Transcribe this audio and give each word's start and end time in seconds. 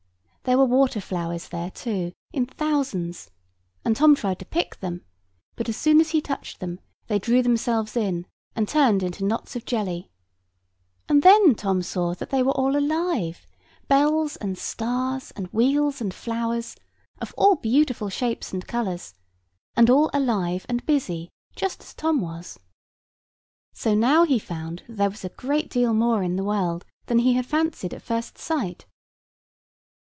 There 0.43 0.57
were 0.57 0.65
water 0.65 0.99
flowers 0.99 1.49
there 1.49 1.69
too, 1.69 2.13
in 2.33 2.47
thousands; 2.47 3.29
and 3.85 3.95
Tom 3.95 4.15
tried 4.15 4.39
to 4.39 4.45
pick 4.45 4.79
them: 4.79 5.05
but 5.55 5.69
as 5.69 5.77
soon 5.77 6.01
as 6.01 6.09
he 6.09 6.19
touched 6.19 6.59
them, 6.59 6.79
they 7.05 7.19
drew 7.19 7.43
themselves 7.43 7.95
in 7.95 8.25
and 8.55 8.67
turned 8.67 9.03
into 9.03 9.23
knots 9.23 9.55
of 9.55 9.65
jelly; 9.65 10.09
and 11.07 11.21
then 11.21 11.53
Tom 11.53 11.83
saw 11.83 12.15
that 12.15 12.31
they 12.31 12.41
were 12.41 12.57
all 12.57 12.75
alive—bells, 12.75 14.35
and 14.37 14.57
stars, 14.57 15.29
and 15.35 15.45
wheels, 15.49 16.01
and 16.01 16.11
flowers, 16.11 16.75
of 17.21 17.35
all 17.37 17.57
beautiful 17.57 18.09
shapes 18.09 18.51
and 18.51 18.67
colours; 18.67 19.13
and 19.75 19.91
all 19.91 20.09
alive 20.11 20.65
and 20.67 20.83
busy, 20.87 21.29
just 21.55 21.81
as 21.83 21.93
Tom 21.93 22.19
was. 22.19 22.59
So 23.73 23.93
now 23.93 24.23
he 24.23 24.39
found 24.39 24.81
that 24.87 24.97
there 24.97 25.11
was 25.11 25.23
a 25.23 25.29
great 25.29 25.69
deal 25.69 25.93
more 25.93 26.23
in 26.23 26.35
the 26.35 26.43
world 26.43 26.83
than 27.05 27.19
he 27.19 27.33
had 27.33 27.45
fancied 27.45 27.93
at 27.93 28.01
first 28.01 28.39
sight. 28.39 28.87